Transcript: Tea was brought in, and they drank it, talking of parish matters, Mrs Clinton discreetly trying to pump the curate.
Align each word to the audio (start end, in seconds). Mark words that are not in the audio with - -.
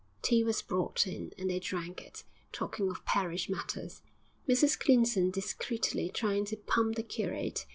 Tea 0.23 0.43
was 0.43 0.63
brought 0.63 1.05
in, 1.05 1.31
and 1.37 1.47
they 1.51 1.59
drank 1.59 2.01
it, 2.01 2.23
talking 2.51 2.89
of 2.89 3.05
parish 3.05 3.47
matters, 3.49 4.01
Mrs 4.49 4.79
Clinton 4.79 5.29
discreetly 5.29 6.09
trying 6.09 6.43
to 6.45 6.57
pump 6.57 6.95
the 6.95 7.03
curate. 7.03 7.67